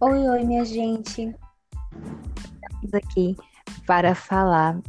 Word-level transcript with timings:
Oi, 0.00 0.28
oi, 0.28 0.44
minha 0.44 0.64
gente. 0.64 1.34
Estamos 2.62 2.94
aqui 2.94 3.36
para 3.84 4.14
falar 4.14 4.80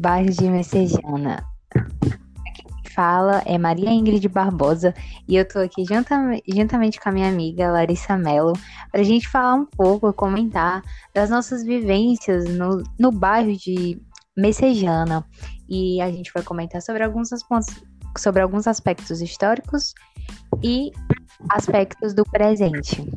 bairro 0.00 0.30
de 0.30 0.50
Messejana. 0.50 1.46
Quem 1.72 2.92
fala 2.92 3.40
é 3.46 3.56
Maria 3.56 3.92
Ingrid 3.92 4.26
Barbosa 4.28 4.92
e 5.28 5.36
eu 5.36 5.46
tô 5.46 5.60
aqui 5.60 5.84
juntamente 5.84 6.98
com 6.98 7.08
a 7.08 7.12
minha 7.12 7.28
amiga 7.28 7.70
Larissa 7.70 8.16
Mello 8.16 8.52
para 8.90 9.02
a 9.02 9.04
gente 9.04 9.28
falar 9.28 9.54
um 9.54 9.64
pouco, 9.64 10.12
comentar 10.12 10.82
das 11.14 11.30
nossas 11.30 11.62
vivências 11.62 12.44
no, 12.46 12.82
no 12.98 13.12
bairro 13.12 13.56
de 13.56 14.02
Messejana. 14.36 15.24
E 15.68 16.00
a 16.00 16.10
gente 16.10 16.32
vai 16.34 16.42
comentar 16.42 16.82
sobre 16.82 17.04
alguns, 17.04 17.28
sobre 18.18 18.42
alguns 18.42 18.66
aspectos 18.66 19.20
históricos 19.20 19.94
e 20.64 20.90
aspectos 21.48 22.12
do 22.12 22.24
presente. 22.24 23.08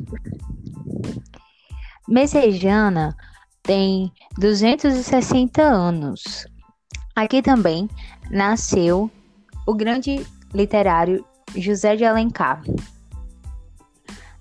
Messejana 2.08 3.16
tem 3.62 4.12
260 4.38 5.60
anos. 5.60 6.46
Aqui 7.14 7.42
também 7.42 7.88
nasceu 8.30 9.10
o 9.66 9.74
grande 9.74 10.24
literário 10.54 11.24
José 11.56 11.96
de 11.96 12.04
Alencar. 12.04 12.62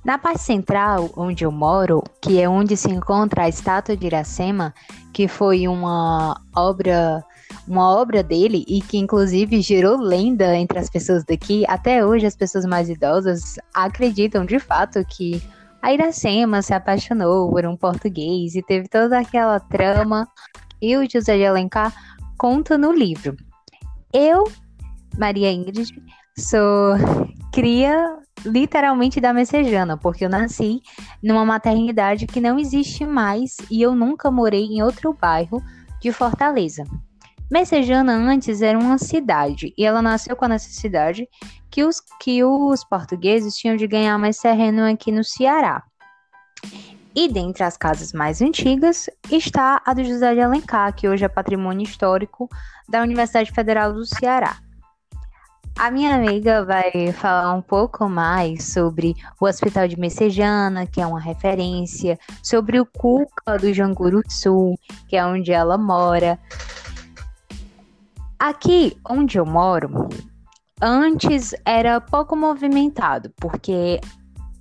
Na 0.04 0.20
parte 0.20 0.42
central, 0.42 1.10
onde 1.18 1.44
eu 1.44 1.52
moro, 1.52 2.04
que 2.22 2.40
é 2.40 2.48
onde 2.48 2.78
se 2.78 2.92
encontra 2.92 3.44
a 3.46 3.50
estátua 3.50 3.98
de 3.98 4.06
Iracema, 4.06 4.72
que 5.12 5.28
foi 5.28 5.68
uma 5.68 6.40
obra 6.56 7.24
uma 7.68 7.90
obra 7.90 8.22
dele 8.22 8.64
e 8.68 8.82
que 8.82 8.98
inclusive 8.98 9.62
gerou 9.62 9.98
lenda 9.98 10.56
entre 10.56 10.78
as 10.78 10.90
pessoas 10.90 11.24
daqui. 11.24 11.64
Até 11.68 12.06
hoje 12.06 12.28
as 12.28 12.36
pessoas 12.36 12.66
mais 12.66 12.90
idosas 12.90 13.56
acreditam 13.74 14.46
de 14.46 14.60
fato 14.60 15.04
que 15.06 15.42
a 15.86 15.94
Iracema 15.94 16.64
se 16.64 16.74
apaixonou 16.74 17.48
por 17.52 17.64
um 17.68 17.78
português 17.78 18.56
e 18.56 18.64
teve 18.64 18.88
toda 18.88 19.20
aquela 19.20 19.60
trama 19.60 20.28
e 20.82 20.98
o 20.98 21.08
José 21.08 21.38
de 21.38 21.46
Alencar 21.46 21.94
conta 22.40 22.76
no 22.76 22.92
livro. 22.92 23.36
Eu, 24.12 24.46
Maria 25.16 25.52
Ingrid, 25.52 25.94
sou 26.36 26.96
cria 27.54 28.18
literalmente 28.44 29.22
da 29.22 29.32
Messejana, 29.32 29.96
porque 29.96 30.26
eu 30.26 30.30
nasci 30.30 30.82
numa 31.22 31.46
maternidade 31.46 32.26
que 32.26 32.42
não 32.42 32.58
existe 32.58 33.06
mais 33.06 33.56
e 33.70 33.80
eu 33.80 33.94
nunca 33.94 34.32
morei 34.32 34.64
em 34.64 34.82
outro 34.82 35.14
bairro 35.14 35.62
de 36.02 36.12
Fortaleza. 36.12 36.84
Messejana 37.50 38.14
antes 38.14 38.62
era 38.62 38.78
uma 38.78 38.98
cidade 38.98 39.74
e 39.78 39.86
ela 39.86 40.02
nasceu 40.02 40.36
com 40.36 40.46
a 40.46 40.50
necessidade 40.50 41.28
que 41.70 41.84
os, 41.84 42.02
que 42.20 42.44
os 42.44 42.84
portugueses 42.84 43.56
tinham 43.56 43.76
de 43.76 43.86
ganhar 43.86 44.18
mais 44.18 44.38
terreno 44.38 44.84
aqui 44.84 45.12
no 45.12 45.24
Ceará. 45.24 45.84
E 47.16 47.28
dentre 47.30 47.64
as 47.64 47.78
casas 47.78 48.12
mais 48.12 48.42
antigas 48.42 49.10
está 49.32 49.82
a 49.86 49.94
do 49.94 50.04
José 50.04 50.34
de 50.34 50.42
Alencar, 50.42 50.94
que 50.94 51.08
hoje 51.08 51.24
é 51.24 51.30
patrimônio 51.30 51.84
histórico 51.84 52.50
da 52.90 53.02
Universidade 53.02 53.52
Federal 53.52 53.94
do 53.94 54.06
Ceará. 54.06 54.58
A 55.78 55.92
minha 55.92 56.16
amiga 56.16 56.64
vai 56.64 57.12
falar 57.12 57.54
um 57.54 57.62
pouco 57.62 58.08
mais 58.08 58.64
sobre 58.64 59.14
o 59.42 59.46
Hospital 59.46 59.90
de 59.90 60.00
Messejana, 60.00 60.88
que 60.88 61.02
é 61.02 61.06
uma 61.06 61.20
referência, 61.20 62.18
sobre 62.42 62.80
o 62.80 62.86
Cuca 62.86 63.58
do 63.60 63.74
Janguru 63.74 64.22
Sul, 64.30 64.80
que 65.08 65.18
é 65.18 65.26
onde 65.26 65.52
ela 65.52 65.78
mora, 65.78 66.40
Aqui 68.46 68.96
onde 69.10 69.40
eu 69.40 69.46
moro, 69.46 70.08
antes 70.80 71.56
era 71.66 72.00
pouco 72.00 72.36
movimentado, 72.36 73.34
porque 73.38 74.00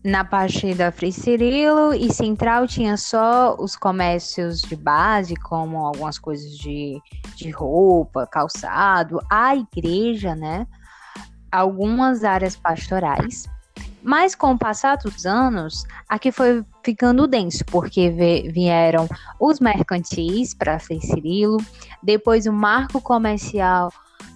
na 0.02 0.24
parte 0.24 0.72
da 0.74 0.90
Frei 0.90 1.12
Cirilo 1.12 1.92
e 1.92 2.10
Central 2.10 2.66
tinha 2.66 2.96
só 2.96 3.54
os 3.58 3.76
comércios 3.76 4.62
de 4.62 4.74
base, 4.74 5.36
como 5.36 5.84
algumas 5.84 6.18
coisas 6.18 6.56
de, 6.56 6.98
de 7.36 7.50
roupa, 7.50 8.26
calçado, 8.26 9.20
a 9.30 9.54
igreja, 9.54 10.34
né? 10.34 10.66
Algumas 11.52 12.24
áreas 12.24 12.56
pastorais. 12.56 13.44
Mas 14.04 14.34
com 14.34 14.52
o 14.52 14.58
passar 14.58 14.98
dos 14.98 15.24
anos, 15.24 15.86
aqui 16.06 16.30
foi 16.30 16.62
ficando 16.84 17.26
denso, 17.26 17.64
porque 17.64 18.10
vieram 18.52 19.08
os 19.40 19.60
mercantis 19.60 20.52
para 20.52 20.78
Frei 20.78 21.00
Cirilo, 21.00 21.56
depois 22.02 22.46
o 22.46 22.52
marco 22.52 23.00
comercial 23.00 23.90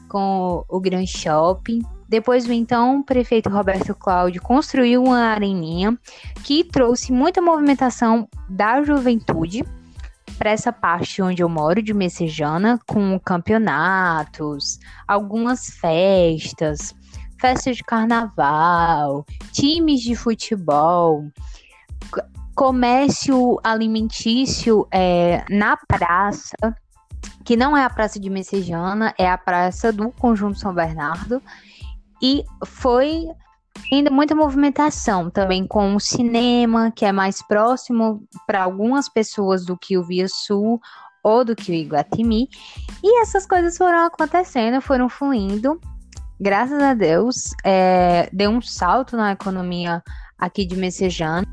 com 0.08 0.64
o 0.66 0.80
Gran 0.80 1.04
Shopping, 1.04 1.82
depois 2.08 2.46
o 2.46 2.52
então 2.52 3.02
prefeito 3.02 3.50
Roberto 3.50 3.94
Cláudio 3.94 4.40
construiu 4.40 5.04
uma 5.04 5.18
areninha 5.18 5.98
que 6.42 6.64
trouxe 6.64 7.12
muita 7.12 7.42
movimentação 7.42 8.26
da 8.48 8.82
juventude 8.82 9.62
para 10.38 10.50
essa 10.50 10.72
parte 10.72 11.20
onde 11.20 11.42
eu 11.42 11.48
moro, 11.48 11.82
de 11.82 11.92
Messejana, 11.92 12.80
com 12.86 13.18
campeonatos, 13.18 14.78
algumas 15.06 15.68
festas, 15.68 16.94
festas 17.40 17.76
de 17.76 17.84
carnaval, 17.84 19.24
times 19.52 20.00
de 20.00 20.14
futebol, 20.14 21.24
comércio 22.54 23.58
alimentício 23.62 24.86
é, 24.90 25.44
na 25.48 25.76
praça, 25.76 26.56
que 27.44 27.56
não 27.56 27.76
é 27.76 27.84
a 27.84 27.90
praça 27.90 28.18
de 28.18 28.28
Messejana, 28.28 29.14
é 29.16 29.30
a 29.30 29.38
praça 29.38 29.92
do 29.92 30.10
Conjunto 30.10 30.58
São 30.58 30.74
Bernardo, 30.74 31.40
e 32.20 32.44
foi 32.66 33.28
ainda 33.92 34.10
muita 34.10 34.34
movimentação 34.34 35.30
também 35.30 35.66
com 35.66 35.94
o 35.94 36.00
cinema, 36.00 36.90
que 36.90 37.04
é 37.04 37.12
mais 37.12 37.40
próximo 37.42 38.26
para 38.46 38.64
algumas 38.64 39.08
pessoas 39.08 39.64
do 39.64 39.76
que 39.76 39.96
o 39.96 40.02
Via 40.02 40.26
Sul 40.28 40.80
ou 41.22 41.44
do 41.44 41.54
que 41.54 41.70
o 41.70 41.74
Iguatemi. 41.74 42.48
E 43.02 43.22
essas 43.22 43.46
coisas 43.46 43.76
foram 43.76 44.06
acontecendo, 44.06 44.80
foram 44.80 45.08
fluindo 45.08 45.80
graças 46.40 46.82
a 46.82 46.94
Deus, 46.94 47.52
é, 47.64 48.28
deu 48.32 48.50
um 48.50 48.62
salto 48.62 49.16
na 49.16 49.32
economia 49.32 50.02
aqui 50.38 50.64
de 50.64 50.76
Messejana. 50.76 51.46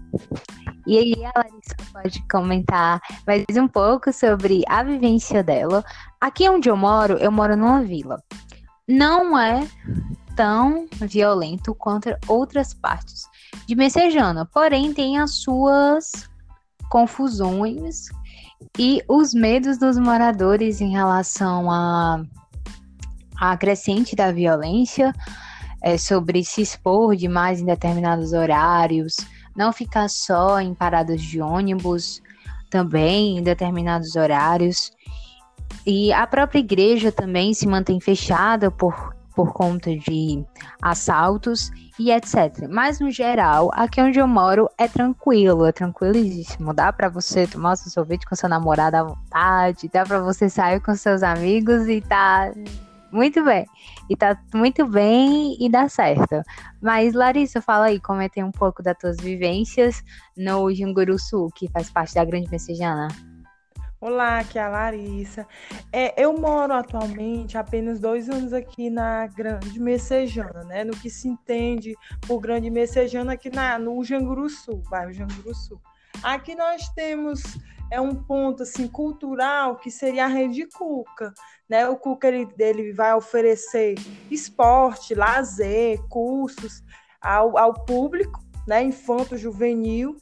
E 0.87 0.97
aí 0.97 1.15
a 1.25 1.31
Larissa 1.35 1.75
pode 1.91 2.27
comentar 2.29 3.01
mais 3.25 3.43
um 3.57 3.67
pouco 3.67 4.13
sobre 4.13 4.63
a 4.67 4.83
vivência 4.83 5.43
dela. 5.43 5.83
Aqui 6.21 6.47
onde 6.47 6.69
eu 6.69 6.77
moro, 6.77 7.13
eu 7.13 7.31
moro 7.31 7.57
numa 7.57 7.81
vila. 7.81 8.21
Não 8.87 9.37
é 9.37 9.67
tão 10.35 10.87
violento 11.01 11.73
quanto 11.73 12.15
outras 12.27 12.73
partes 12.73 13.23
de 13.67 13.75
Messejana, 13.75 14.45
porém 14.45 14.93
tem 14.93 15.17
as 15.17 15.37
suas 15.37 16.29
confusões 16.89 18.05
e 18.77 19.01
os 19.07 19.33
medos 19.33 19.77
dos 19.79 19.97
moradores 19.97 20.81
em 20.81 20.91
relação 20.91 21.71
a 21.71 22.21
a 23.39 23.55
crescente 23.57 24.15
da 24.15 24.31
violência, 24.31 25.13
é, 25.81 25.97
sobre 25.97 26.43
se 26.43 26.61
expor 26.61 27.15
demais 27.15 27.61
em 27.61 27.65
determinados 27.65 28.33
horários, 28.33 29.15
não 29.55 29.71
ficar 29.71 30.09
só 30.09 30.59
em 30.59 30.73
paradas 30.73 31.21
de 31.21 31.39
ônibus, 31.39 32.21
também 32.69 33.37
em 33.37 33.43
determinados 33.43 34.15
horários. 34.15 34.91
E 35.85 36.11
a 36.11 36.25
própria 36.25 36.59
igreja 36.59 37.11
também 37.11 37.53
se 37.53 37.67
mantém 37.67 37.99
fechada 37.99 38.71
por, 38.71 39.15
por 39.35 39.53
conta 39.53 39.95
de 39.95 40.43
assaltos 40.81 41.71
e 41.99 42.11
etc. 42.11 42.67
Mas 42.69 42.99
no 42.99 43.11
geral, 43.11 43.69
aqui 43.73 44.01
onde 44.01 44.19
eu 44.19 44.27
moro 44.27 44.67
é 44.77 44.87
tranquilo, 44.87 45.65
é 45.65 45.71
tranquilíssimo. 45.71 46.73
Dá 46.73 46.91
para 46.91 47.07
você 47.07 47.47
tomar 47.47 47.75
seu 47.75 47.91
sorvete 47.91 48.25
com 48.25 48.35
seu 48.35 48.49
namorado 48.49 48.97
à 48.97 49.03
vontade, 49.03 49.89
dá 49.93 50.03
para 50.03 50.19
você 50.19 50.49
sair 50.49 50.79
com 50.81 50.95
seus 50.95 51.23
amigos 51.23 51.87
e 51.87 52.01
tá 52.01 52.51
muito 53.15 53.43
bem. 53.43 53.65
E 54.09 54.15
tá 54.15 54.37
muito 54.53 54.85
bem 54.85 55.55
e 55.59 55.69
dá 55.69 55.87
certo. 55.87 56.41
Mas, 56.81 57.13
Larissa, 57.13 57.61
fala 57.61 57.85
aí, 57.85 57.99
comentei 57.99 58.43
um 58.43 58.51
pouco 58.51 58.83
das 58.83 58.97
tuas 58.97 59.17
vivências 59.17 60.03
no 60.37 60.73
Junguru 60.73 61.17
Sul, 61.17 61.49
que 61.55 61.69
faz 61.69 61.89
parte 61.89 62.13
da 62.13 62.25
Grande 62.25 62.51
Messejana. 62.51 63.07
Olá, 64.01 64.39
aqui 64.39 64.59
é 64.59 64.61
a 64.61 64.67
Larissa. 64.67 65.47
É, 65.91 66.21
eu 66.21 66.37
moro 66.37 66.73
atualmente 66.73 67.57
apenas 67.57 67.99
dois 67.99 68.29
anos 68.29 68.53
aqui 68.53 68.89
na 68.89 69.25
Grande 69.27 69.79
Messejana, 69.79 70.63
né? 70.65 70.83
No 70.83 70.95
que 70.95 71.09
se 71.09 71.27
entende 71.27 71.95
por 72.27 72.39
Grande 72.39 72.69
Messejana 72.69 73.33
aqui 73.33 73.49
na, 73.49 73.79
no 73.79 74.03
Janguru 74.03 74.47
Sul, 74.49 74.83
bairro 74.91 75.13
Janguru 75.13 75.55
Sul. 75.55 75.81
Aqui 76.21 76.53
nós 76.55 76.87
temos 76.89 77.57
é 77.91 78.01
um 78.01 78.15
ponto 78.15 78.63
assim 78.63 78.87
cultural 78.87 79.77
que 79.77 79.91
seria 79.91 80.25
a 80.25 80.27
rede 80.27 80.67
Cuca, 80.67 81.33
né? 81.69 81.87
O 81.87 81.95
Cuca 81.95 82.27
ele, 82.27 82.47
ele 82.57 82.93
vai 82.93 83.13
oferecer 83.13 83.95
esporte, 84.29 85.13
lazer, 85.13 86.01
cursos 86.09 86.83
ao, 87.21 87.57
ao 87.57 87.73
público, 87.73 88.39
né? 88.67 88.83
Infanto 88.83 89.37
juvenil 89.37 90.17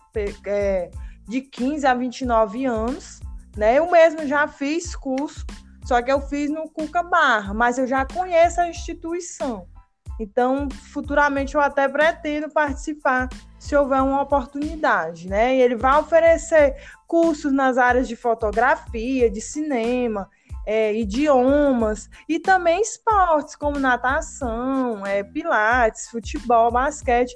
é, 0.46 0.92
de 1.28 1.42
15 1.42 1.86
a 1.86 1.94
29 1.94 2.66
anos, 2.66 3.20
né? 3.56 3.78
Eu 3.80 3.90
mesmo 3.90 4.28
já 4.28 4.48
fiz 4.48 4.96
curso, 4.96 5.46
só 5.86 6.02
que 6.02 6.12
eu 6.12 6.22
fiz 6.22 6.50
no 6.50 6.70
Cuca 6.70 7.04
Barra, 7.04 7.54
mas 7.54 7.78
eu 7.78 7.88
já 7.88 8.06
conheço 8.06 8.62
a 8.62 8.70
instituição. 8.70 9.68
Então, 10.20 10.68
futuramente 10.70 11.56
eu 11.56 11.62
até 11.62 11.88
pretendo 11.88 12.50
participar 12.50 13.30
se 13.58 13.76
houver 13.76 14.02
uma 14.02 14.22
oportunidade, 14.22 15.28
né? 15.28 15.56
E 15.56 15.62
ele 15.62 15.76
vai 15.76 16.00
oferecer 16.00 16.76
cursos 17.08 17.52
nas 17.52 17.78
áreas 17.78 18.08
de 18.08 18.16
fotografia, 18.16 19.30
de 19.30 19.42
cinema, 19.42 20.30
é, 20.66 20.94
idiomas 20.94 22.10
e 22.28 22.40
também 22.40 22.82
esportes 22.82 23.56
como 23.56 23.80
natação, 23.80 25.06
é, 25.06 25.24
pilates, 25.24 26.10
futebol, 26.10 26.72
basquete. 26.72 27.36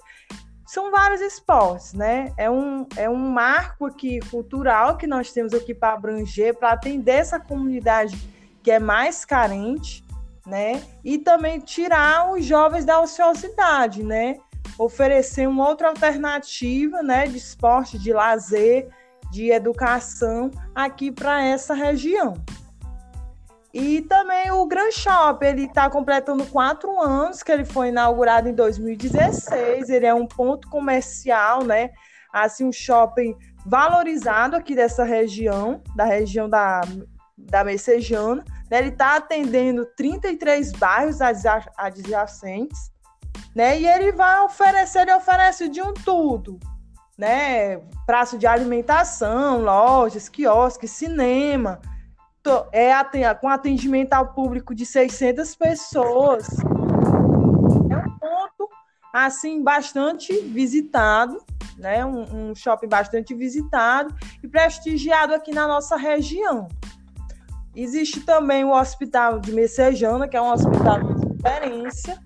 São 0.66 0.92
vários 0.92 1.22
esportes, 1.22 1.94
né? 1.94 2.34
É 2.38 2.50
um, 2.50 2.86
é 2.98 3.10
um 3.10 3.16
marco 3.16 3.86
aqui 3.86 4.20
cultural 4.30 4.98
que 4.98 5.08
nós 5.08 5.32
temos 5.32 5.54
aqui 5.54 5.74
para 5.74 5.94
abranger, 5.94 6.56
para 6.56 6.72
atender 6.72 7.14
essa 7.14 7.40
comunidade 7.40 8.18
que 8.62 8.70
é 8.70 8.80
mais 8.80 9.24
carente, 9.24 10.04
né? 10.48 10.82
E 11.04 11.18
também 11.18 11.60
tirar 11.60 12.32
os 12.32 12.46
jovens 12.46 12.86
da 12.86 13.00
ociosidade, 13.02 14.02
né? 14.02 14.38
Oferecer 14.80 15.48
uma 15.48 15.68
outra 15.68 15.90
alternativa, 15.90 17.04
né, 17.04 17.28
de 17.28 17.38
esporte, 17.38 18.00
de 18.00 18.14
lazer, 18.14 18.88
de 19.32 19.52
educação 19.52 20.50
aqui 20.74 21.12
para 21.12 21.44
essa 21.44 21.74
região. 21.74 22.36
E 23.74 24.02
também 24.04 24.50
o 24.52 24.66
Grand 24.66 24.92
Shop, 24.92 25.46
ele 25.46 25.66
está 25.66 25.90
completando 25.90 26.46
quatro 26.46 27.00
anos, 27.00 27.44
que 27.44 27.52
ele 27.52 27.66
foi 27.66 27.90
inaugurado 27.90 28.48
em 28.48 28.54
2016. 28.54 29.90
Ele 29.90 30.06
é 30.06 30.14
um 30.14 30.26
ponto 30.26 30.70
comercial, 30.70 31.64
né? 31.64 31.92
Assim, 32.32 32.66
um 32.66 32.72
shopping 32.72 33.36
valorizado 33.66 34.56
aqui 34.56 34.74
dessa 34.74 35.04
região, 35.04 35.82
da 35.96 36.06
região 36.06 36.50
da, 36.50 36.82
da 37.38 37.64
Messejana. 37.64 38.44
Né? 38.70 38.80
Ele 38.80 38.90
está 38.90 39.16
atendendo 39.16 39.86
33 39.86 40.72
bairros 40.74 41.20
adjacentes, 41.78 42.92
né? 43.56 43.80
E 43.80 43.88
ele 43.88 44.12
vai 44.12 44.42
oferecer, 44.42 45.02
ele 45.02 45.14
oferece 45.14 45.68
de 45.70 45.82
um 45.82 45.94
tudo, 45.94 46.60
né? 47.18 47.78
Praça 48.06 48.38
de 48.38 48.46
alimentação, 48.46 49.62
lojas, 49.62 50.30
quiosques, 50.30 50.92
cinema, 50.92 51.82
é 52.72 53.34
com 53.36 53.50
atendimento 53.50 54.14
ao 54.14 54.34
público 54.34 54.74
de 54.74 54.86
600 54.86 55.56
pessoas. 55.56 56.48
É 57.90 57.98
um 57.98 58.18
ponto 58.18 58.70
assim 59.14 59.62
bastante 59.62 60.34
visitado, 60.42 61.44
né? 61.78 62.06
Um, 62.06 62.52
um, 62.52 62.56
shopping 62.56 62.88
bastante 62.88 63.34
visitado 63.34 64.16
e 64.42 64.48
prestigiado 64.48 65.34
aqui 65.34 65.52
na 65.52 65.68
nossa 65.68 65.98
região. 65.98 66.68
Existe 67.80 68.22
também 68.22 68.66
o 68.66 68.72
Hospital 68.72 69.40
de 69.40 69.52
Messejana, 69.52 70.28
que 70.28 70.36
é 70.36 70.42
um 70.42 70.52
hospital 70.52 71.04
de 71.04 71.28
referência, 71.28 72.18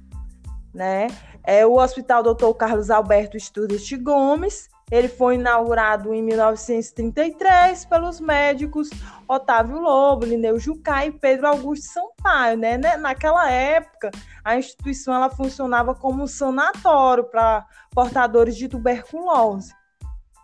né? 0.73 1.09
É 1.43 1.65
o 1.65 1.73
Hospital 1.73 2.23
Dr. 2.23 2.53
Carlos 2.57 2.89
Alberto 2.89 3.37
Student 3.37 3.97
Gomes, 4.01 4.69
ele 4.89 5.09
foi 5.09 5.35
inaugurado 5.35 6.13
em 6.13 6.21
1933 6.21 7.83
pelos 7.83 8.21
médicos 8.21 8.89
Otávio 9.25 9.79
Lobo, 9.79 10.25
Lineu 10.25 10.57
Jucá 10.57 11.05
e 11.05 11.11
Pedro 11.11 11.47
Augusto 11.47 11.85
Sampaio. 11.93 12.57
Né? 12.57 12.77
Naquela 12.97 13.49
época, 13.49 14.11
a 14.43 14.57
instituição 14.57 15.13
ela 15.13 15.29
funcionava 15.29 15.95
como 15.95 16.23
um 16.23 16.27
sanatório 16.27 17.23
para 17.23 17.65
portadores 17.91 18.55
de 18.55 18.67
tuberculose. 18.67 19.73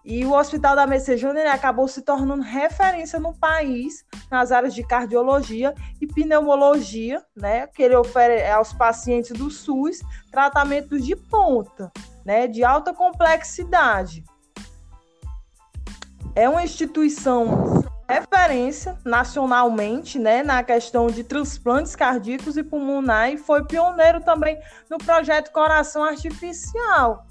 E 0.09 0.25
o 0.25 0.31
Hospital 0.31 0.73
da 0.73 0.87
Messejana 0.87 1.41
ele 1.41 1.49
acabou 1.49 1.85
se 1.85 2.01
tornando 2.01 2.41
referência 2.41 3.19
no 3.19 3.33
país 3.33 4.05
nas 4.31 4.53
áreas 4.53 4.73
de 4.73 4.81
cardiologia 4.81 5.75
e 5.99 6.07
pneumologia, 6.07 7.21
né? 7.35 7.67
Que 7.67 7.83
ele 7.83 7.95
oferece 7.95 8.49
aos 8.49 8.71
pacientes 8.71 9.31
do 9.31 9.51
SUS 9.51 9.99
tratamentos 10.31 11.05
de 11.05 11.13
ponta, 11.13 11.91
né? 12.25 12.47
De 12.47 12.63
alta 12.63 12.93
complexidade 12.93 14.23
é 16.37 16.47
uma 16.47 16.63
instituição 16.63 17.83
referência 18.07 18.95
nacionalmente, 19.03 20.19
né, 20.19 20.43
na 20.43 20.61
questão 20.61 21.07
de 21.07 21.23
transplantes 21.23 21.95
cardíacos 21.95 22.55
e 22.55 22.63
pulmonar 22.63 23.31
e 23.31 23.37
foi 23.37 23.65
pioneiro 23.65 24.21
também 24.21 24.57
no 24.87 24.99
projeto 24.99 25.51
Coração 25.51 26.03
Artificial, 26.03 27.25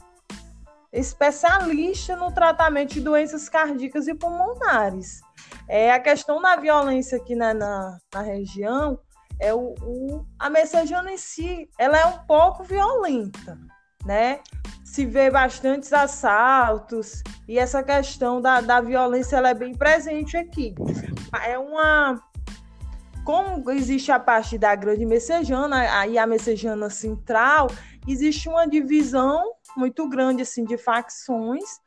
especialista 0.99 2.17
no 2.17 2.33
tratamento 2.33 2.95
de 2.95 3.01
doenças 3.01 3.49
cardíacas 3.49 4.09
e 4.09 4.15
pulmonares. 4.15 5.21
É 5.69 5.93
a 5.93 6.01
questão 6.01 6.41
da 6.41 6.57
violência 6.57 7.19
aqui 7.19 7.35
na, 7.35 7.55
na, 7.55 7.99
na 8.13 8.23
região 8.23 8.99
é 9.39 9.53
o, 9.53 9.75
o 9.83 10.27
a 10.39 10.49
messejana 10.49 11.13
em 11.13 11.19
si, 11.19 11.69
ela 11.79 11.99
é 11.99 12.07
um 12.07 12.19
pouco 12.27 12.65
violenta, 12.65 13.59
né? 14.05 14.41
se 14.87 15.05
vê 15.05 15.31
bastantes 15.31 15.93
assaltos 15.93 17.23
e 17.47 17.59
essa 17.59 17.83
questão 17.83 18.41
da, 18.41 18.63
da 18.63 18.81
violência 18.81 19.37
ela 19.37 19.51
é 19.51 19.55
bem 19.55 19.75
presente 19.75 20.37
aqui. 20.37 20.75
É 21.45 21.59
uma. 21.59 22.19
Como 23.27 23.69
existe 23.73 24.13
a 24.13 24.21
parte 24.21 24.57
da 24.57 24.73
Grande 24.77 25.05
Messejana, 25.05 25.79
aí 25.99 26.17
a 26.17 26.29
Messejana 26.29 26.89
Central, 26.89 27.67
existe 28.07 28.49
uma 28.49 28.69
divisão 28.69 29.53
muito 29.77 30.09
grande 30.09 30.43
assim 30.43 30.65
de 30.65 30.79
facções 30.79 31.81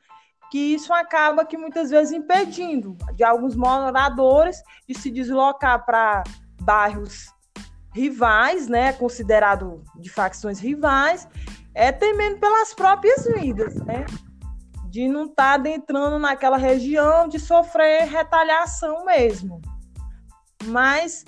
que 0.51 0.57
isso 0.57 0.91
acaba 0.91 1.45
que 1.45 1.57
muitas 1.57 1.91
vezes 1.91 2.11
impedindo 2.11 2.97
de 3.15 3.23
alguns 3.23 3.55
moradores 3.55 4.61
de 4.85 4.93
se 4.93 5.09
deslocar 5.09 5.85
para 5.85 6.23
bairros 6.61 7.33
rivais, 7.93 8.67
né, 8.67 8.91
considerado 8.91 9.81
de 9.95 10.09
facções 10.09 10.59
rivais, 10.59 11.25
é 11.73 11.89
temendo 11.89 12.37
pelas 12.39 12.73
próprias 12.73 13.25
vidas, 13.25 13.75
né? 13.75 14.05
De 14.89 15.07
não 15.07 15.23
estar 15.23 15.35
tá 15.35 15.53
adentrando 15.53 16.19
naquela 16.19 16.57
região, 16.57 17.29
de 17.29 17.39
sofrer 17.39 18.09
retaliação 18.09 19.05
mesmo. 19.05 19.61
Mas 20.65 21.25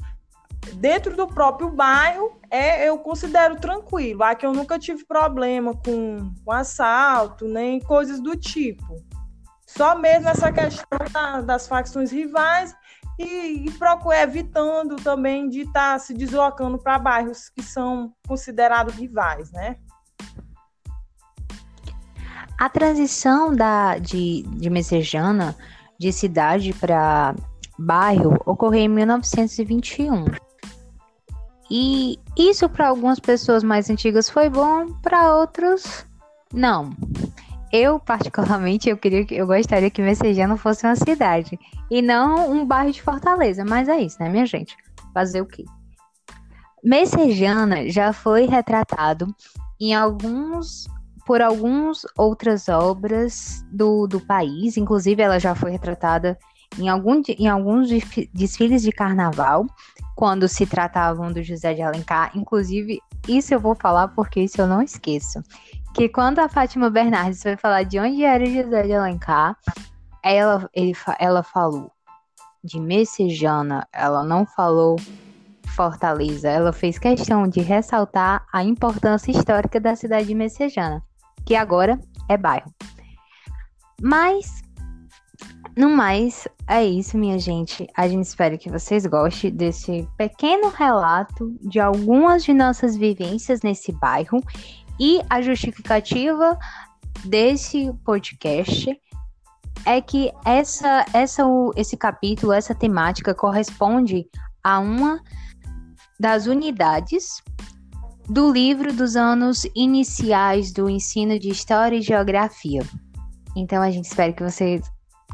dentro 0.76 1.16
do 1.16 1.28
próprio 1.28 1.70
bairro, 1.70 2.40
é, 2.50 2.88
eu 2.88 2.98
considero 3.00 3.56
tranquilo. 3.56 4.24
Aqui 4.24 4.46
eu 4.46 4.54
nunca 4.54 4.78
tive 4.78 5.06
problema 5.06 5.74
com, 5.74 6.34
com 6.44 6.52
assalto, 6.52 7.48
nem 7.48 7.80
coisas 7.80 8.20
do 8.20 8.36
tipo. 8.36 9.04
Só 9.66 9.98
mesmo 9.98 10.28
essa 10.28 10.52
questão 10.52 11.00
da, 11.12 11.42
das 11.42 11.68
facções 11.68 12.12
rivais 12.12 12.76
e, 13.18 13.66
e 13.68 13.72
procuro, 13.72 14.16
evitando 14.16 14.98
também 14.98 15.48
de 15.50 15.62
estar 15.62 15.94
tá 15.94 16.00
se 16.00 16.14
deslocando 16.14 16.78
para 16.78 17.00
bairros 17.00 17.50
que 17.50 17.64
são 17.64 18.14
considerados 18.28 18.96
rivais, 18.96 19.52
né? 19.52 19.78
A 22.60 22.70
transição 22.70 23.56
da, 23.56 23.98
de, 23.98 24.44
de 24.44 24.70
Messejana 24.70 25.56
de 25.98 26.12
cidade 26.12 26.74
para 26.74 27.34
bairro 27.82 28.38
ocorreu 28.46 28.82
em 28.82 28.88
1921. 28.88 30.26
E 31.70 32.20
isso 32.38 32.68
para 32.70 32.90
algumas 32.90 33.20
pessoas 33.20 33.64
mais 33.64 33.90
antigas 33.90 34.30
foi 34.30 34.50
bom, 34.50 34.88
para 35.02 35.36
outros 35.36 36.06
não. 36.54 36.92
Eu 37.72 38.00
particularmente 38.00 38.90
eu 38.90 38.98
queria 38.98 39.26
eu 39.32 39.48
gostaria 39.48 39.90
que 39.90 40.02
Messejana 40.02 40.58
fosse 40.58 40.86
uma 40.86 40.96
cidade 40.96 41.58
e 41.90 42.02
não 42.02 42.52
um 42.52 42.66
bairro 42.66 42.92
de 42.92 43.02
Fortaleza, 43.02 43.64
mas 43.64 43.88
é 43.88 44.02
isso, 44.02 44.18
né, 44.22 44.30
minha 44.30 44.46
gente? 44.46 44.76
Fazer 45.14 45.42
o 45.42 45.46
quê? 45.46 45.64
Messejana 46.84 47.90
já 47.90 48.12
foi 48.12 48.46
retratado 48.46 49.34
em 49.80 49.96
alguns 49.96 50.88
por 51.26 51.42
algumas 51.42 52.06
outras 52.18 52.68
obras 52.68 53.64
do, 53.72 54.08
do 54.08 54.20
país, 54.20 54.76
inclusive 54.76 55.22
ela 55.22 55.40
já 55.40 55.56
foi 55.56 55.72
retratada 55.72 56.38
em, 56.78 56.90
algum, 56.90 57.22
em 57.38 57.48
alguns 57.48 57.90
desfiles 58.34 58.82
de 58.82 58.92
carnaval, 58.92 59.66
quando 60.16 60.48
se 60.48 60.66
tratavam 60.66 61.32
do 61.32 61.44
José 61.44 61.74
de 61.74 61.82
Alencar. 61.82 62.32
Inclusive, 62.36 63.00
isso 63.28 63.54
eu 63.54 63.60
vou 63.60 63.76
falar 63.76 64.10
porque 64.10 64.42
isso 64.42 64.62
eu 64.62 64.68
não 64.68 64.82
esqueço. 64.82 65.42
Que 65.94 66.08
quando 66.08 66.40
a 66.40 66.48
Fátima 66.48 66.90
Bernardes 66.90 67.42
foi 67.42 67.58
falar 67.58 67.84
de 67.84 68.00
onde 68.00 68.24
era 68.24 68.44
o 68.44 68.48
José 68.48 68.84
de 68.84 68.94
Alencar, 68.94 69.58
ela, 70.24 70.70
ele, 70.74 70.94
ela 71.20 71.44
falou 71.44 71.92
de 72.64 72.80
Messejana, 72.80 73.88
ela 73.92 74.24
não 74.24 74.46
falou 74.46 74.96
Fortaleza. 75.76 76.50
Ela 76.50 76.72
fez 76.72 77.00
questão 77.00 77.48
de 77.48 77.62
ressaltar 77.62 78.46
a 78.54 78.64
importância 78.64 79.32
histórica 79.32 79.80
da 79.80 79.96
cidade 79.96 80.28
de 80.28 80.36
Messejana 80.36 81.04
que 81.46 81.56
agora 81.56 82.00
é 82.30 82.38
bairro. 82.38 82.74
Mas, 84.02 84.62
no 85.82 85.90
mais, 85.90 86.48
é 86.68 86.86
isso, 86.86 87.18
minha 87.18 87.40
gente. 87.40 87.88
A 87.98 88.08
gente 88.08 88.24
espera 88.24 88.56
que 88.56 88.70
vocês 88.70 89.04
gostem 89.08 89.50
desse 89.50 90.08
pequeno 90.16 90.70
relato 90.70 91.58
de 91.60 91.80
algumas 91.80 92.44
de 92.44 92.54
nossas 92.54 92.96
vivências 92.96 93.64
nesse 93.64 93.92
bairro 93.92 94.44
e 95.00 95.20
a 95.28 95.42
justificativa 95.42 96.56
desse 97.26 97.92
podcast 98.06 98.96
é 99.84 100.00
que 100.00 100.32
essa, 100.46 101.04
essa, 101.14 101.44
esse 101.76 101.98
capítulo, 101.98 102.54
essa 102.54 102.76
temática 102.76 103.34
corresponde 103.34 104.28
a 104.64 104.78
uma 104.78 105.20
das 106.20 106.46
unidades 106.46 107.42
do 108.30 108.52
livro 108.52 108.94
dos 108.94 109.16
anos 109.16 109.66
iniciais 109.76 110.72
do 110.72 110.88
ensino 110.88 111.40
de 111.40 111.50
História 111.50 111.98
e 111.98 112.04
Geografia. 112.04 112.84
Então 113.56 113.82
a 113.82 113.90
gente 113.90 114.06
espera 114.06 114.32
que 114.32 114.44
vocês 114.44 114.84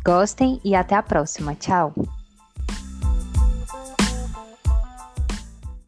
gostem 0.08 0.62
e 0.64 0.74
até 0.74 0.96
a 0.96 1.04
próxima. 1.04 1.54
Tchau! 1.54 1.94